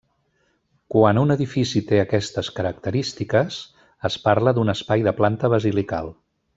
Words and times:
Quan 0.95 1.19
un 1.23 1.33
edifici 1.35 1.81
té 1.91 1.99
aquestes 2.05 2.49
característiques, 2.61 3.61
es 4.13 4.21
parla 4.27 4.57
d'un 4.59 4.79
espai 4.79 5.09
de 5.11 5.19
planta 5.23 5.57
basilical. 5.59 6.15